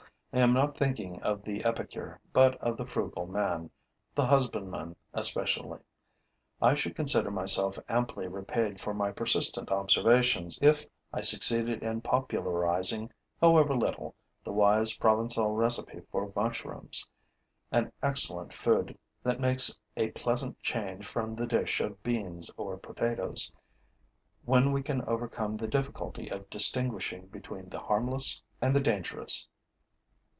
[0.33, 3.69] I am not thinking of the epicure, but of the frugal man,
[4.15, 5.81] the husbandman especially.
[6.61, 13.11] I should consider myself amply repaid for my persistent observations if I succeeded in popularizing,
[13.41, 17.05] however little, the wise Provencal recipe for mushrooms,
[17.69, 23.51] an excellent food that makes a pleasant change from the dish of beans or potatoes,
[24.45, 29.49] when we can overcome the difficulty of distinguishing between the harmless and the dangerous.